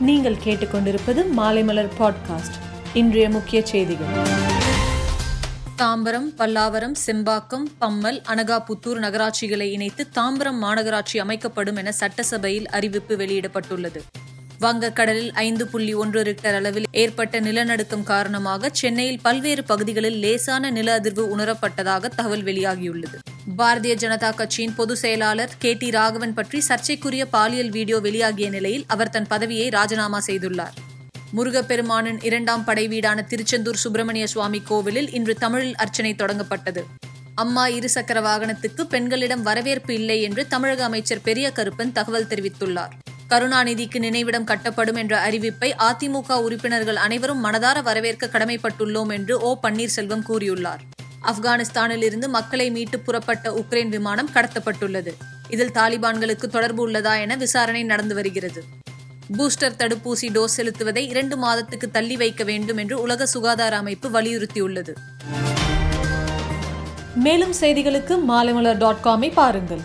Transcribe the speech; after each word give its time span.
நீங்கள் 0.00 0.36
கேட்டுக்கொண்டிருப்பது 0.44 1.24
மாலைமலர் 1.36 1.88
பாட்காஸ்ட் 1.98 2.56
இன்றைய 2.94 3.30
முக்கிய 3.30 3.66
செய்திகள். 3.66 4.06
தாம்பரம் 5.78 6.28
பல்லாவரம் 6.38 6.92
செம்பாக்கம் 7.06 7.64
பம்மல் 7.78 8.22
அனகாபுத்தூர் 8.28 8.98
நகராட்சிகளை 8.98 9.60
இணைத்து 9.60 10.06
தாம்பரம் 10.14 10.62
மாநகராட்சி 10.62 11.18
அமைக்கப்படும் 11.18 11.76
என 11.76 11.92
சட்டசபையில் 11.92 12.68
அறிவிப்பு 12.68 13.16
வெளியிடப்பட்டுள்ளது. 13.16 14.00
வங்கக்கடலில் 14.60 15.30
ஐந்து 15.34 15.66
புள்ளி 15.66 15.94
ஒன்று 15.94 16.22
ரிக்டர் 16.22 16.54
அளவில் 16.54 16.84
ஏற்பட்ட 16.90 17.40
நிலநடுக்கம் 17.40 18.02
காரணமாக 18.02 18.68
சென்னையில் 18.72 19.20
பல்வேறு 19.22 19.64
பகுதிகளில் 19.64 20.18
லேசான 20.18 20.70
நில 20.70 21.00
அதிர்வு 21.00 21.24
உணரப்பட்டதாக 21.36 22.08
தகவல் 22.08 22.44
வெளியாகியுள்ளது. 22.44 23.18
பாரதிய 23.54 23.94
ஜனதா 23.94 24.34
கட்சியின் 24.34 24.74
பொதுச் 24.74 24.98
செயலாளர் 24.98 25.52
கே 25.58 25.74
டி 25.74 25.90
ராகவன் 25.90 26.32
பற்றி 26.34 26.60
சர்ச்சைக்குரிய 26.60 27.26
பாலியல் 27.26 27.68
வீடியோ 27.68 27.98
வெளியாகிய 27.98 28.50
நிலையில் 28.50 28.84
அவர் 28.86 29.10
தன் 29.10 29.26
பதவியை 29.26 29.68
ராஜினாமா 29.68 30.20
செய்துள்ளார். 30.26 30.74
முருகப்பெருமானின் 31.32 32.24
இரண்டாம் 32.24 32.64
படை 32.64 32.88
வீடான 32.88 33.22
திருச்செந்தூர் 33.22 33.76
சுப்பிரமணிய 33.76 34.26
சுவாமி 34.26 34.60
கோவிலில் 34.60 35.12
இன்று 35.12 35.34
தமிழில் 35.34 35.74
அர்ச்சனை 35.74 36.14
தொடங்கப்பட்டது. 36.14 36.84
அம்மா 37.34 37.66
இருசக்கர 37.66 38.20
வாகனத்துக்கு 38.22 38.82
பெண்களிடம் 38.82 39.42
வரவேற்பு 39.42 39.94
இல்லை 39.94 40.22
என்று 40.22 40.46
தமிழக 40.46 40.84
அமைச்சர் 40.84 41.22
பெரிய 41.22 41.50
கருப்பன் 41.50 41.92
தகவல் 41.92 42.26
தெரிவித்துள்ளார். 42.26 42.90
கருணாநிதிக்கு 43.28 43.98
நினைவிடம் 43.98 44.46
கட்டப்படும் 44.46 44.96
என்ற 44.96 45.30
அறிவிப்பை 45.30 45.72
அதிமுக 45.78 46.42
உறுப்பினர்கள் 46.42 46.96
அனைவரும் 46.96 47.44
மனதார 47.44 47.82
வரவேற்க 47.82 48.26
கடமைப்பட்டுள்ளோம் 48.26 49.12
என்று 49.12 49.40
ஓ 49.40 49.58
பன்னீர்செல்வம் 49.62 50.26
கூறியுள்ளார். 50.28 50.84
ஆப்கானிஸ்தானில் 51.30 52.02
இருந்து 52.02 52.28
மக்களை 52.28 52.70
மீட்டு 52.70 52.98
புறப்பட்ட 53.00 53.50
உக்ரைன் 53.50 53.88
விமானம் 53.88 54.30
கடத்தப்பட்டுள்ளது. 54.34 55.12
இதில் 55.48 55.70
தாலிபான்களுக்கு 55.70 56.46
தொடர்பு 56.46 56.88
உள்ளதா 56.88 57.20
என 57.20 57.36
விசாரணை 57.36 57.82
நடந்து 57.82 58.14
வருகிறது. 58.14 58.64
பூஸ்டர் 59.38 59.76
தடுப்பூசி 59.78 60.28
டோஸ் 60.32 60.56
செலுத்துவதை 60.56 61.08
இரண்டு 61.08 61.36
மாதத்துக்கு 61.36 61.90
தள்ளி 61.90 62.16
வைக்க 62.16 62.44
வேண்டும் 62.44 62.76
என்று 62.76 63.00
உலக 63.00 63.26
சுகாதார 63.26 63.76
அமைப்பு 63.76 64.08
வலியுறுத்தியுள்ளது. 64.08 64.94
மேலும் 67.14 67.54
செய்திகளுக்கு 67.60 68.14
மாலைமலர் 68.28 68.78
டாட் 68.78 69.02
காமை 69.04 69.32
பாருங்கள். 69.32 69.84